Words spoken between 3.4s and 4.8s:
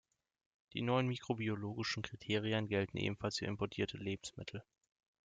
importierte Lebensmittel.